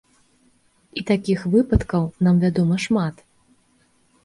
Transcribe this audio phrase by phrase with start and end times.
[0.99, 3.15] І такіх выпадкаў нам вядома шмат.